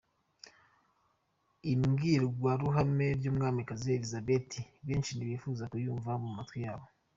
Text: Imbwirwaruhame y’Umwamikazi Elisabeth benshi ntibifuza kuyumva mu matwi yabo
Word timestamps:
Imbwirwaruhame 1.71 3.07
y’Umwamikazi 3.23 3.87
Elisabeth 3.97 4.51
benshi 4.87 5.11
ntibifuza 5.13 5.63
kuyumva 5.71 6.11
mu 6.23 6.29
matwi 6.37 6.57
yabo 6.65 6.85